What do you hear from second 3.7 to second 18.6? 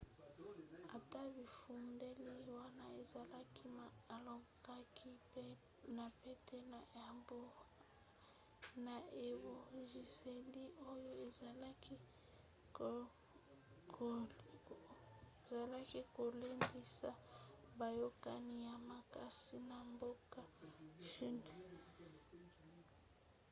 ma alongaki na pete na ebongiseli oyo ezalaki kolendisa boyokani